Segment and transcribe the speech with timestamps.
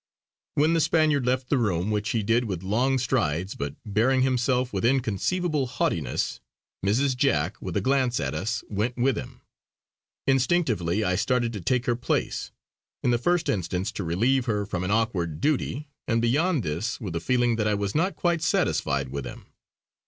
[0.55, 4.73] When the Spaniard left the room, which he did with long strides but bearing himself
[4.73, 6.39] with inconceivable haughtiness,
[6.83, 7.15] Mrs.
[7.15, 9.41] Jack, with a glance at us, went with him.
[10.25, 12.51] Instinctively I started to take her place;
[13.03, 17.15] in the first instance to relieve her from an awkward duty, and beyond this with
[17.15, 19.45] a feeling that I was not quite satisfied with him.